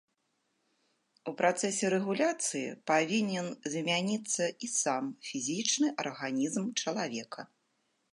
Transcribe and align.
У 1.31 1.33
працэсе 1.41 1.85
рэгуляцыі 1.93 2.71
павінен 2.91 3.47
змяніцца 3.73 4.43
і 4.69 4.69
сам 4.81 5.03
фізічны 5.29 5.87
арганізм 6.05 6.65
чалавека. 6.85 7.41